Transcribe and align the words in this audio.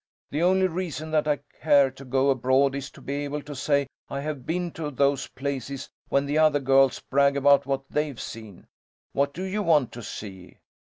The 0.31 0.41
only 0.41 0.65
reason 0.65 1.11
that 1.11 1.27
I 1.27 1.35
care 1.61 1.91
to 1.91 2.03
go 2.03 2.31
abroad 2.31 2.73
is 2.73 2.89
to 2.89 3.01
be 3.01 3.23
able 3.23 3.43
to 3.43 3.53
say 3.55 3.85
I 4.09 4.19
have 4.21 4.47
been 4.47 4.71
to 4.71 4.89
those 4.89 5.27
places 5.27 5.91
when 6.09 6.25
the 6.25 6.39
other 6.39 6.59
girls 6.59 6.99
brag 6.99 7.37
about 7.37 7.67
what 7.67 7.83
they've 7.87 8.19
seen. 8.19 8.65
What 9.11 9.31
do 9.31 9.43
you 9.43 9.61
want 9.61 9.91
to 9.91 10.01
see?" 10.01 10.57